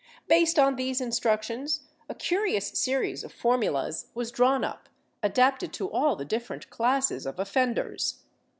^ 0.01 0.03
Based 0.27 0.57
on 0.57 0.77
these 0.77 0.99
instructions 0.99 1.81
a 2.09 2.15
curious 2.15 2.69
series 2.69 3.23
of 3.23 3.31
formulas 3.31 4.07
was 4.15 4.31
drawn 4.31 4.63
up, 4.63 4.89
adapted 5.21 5.71
to 5.73 5.91
all 5.91 6.15
the 6.15 6.25
different 6.25 6.71
classes 6.71 7.27
of 7.27 7.37
offenders. 7.37 8.23